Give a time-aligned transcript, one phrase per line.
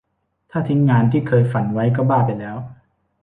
[0.51, 2.57] ถ้าทิ้งงานที่เคยฝันไว้ก็บ้าไปแล้ว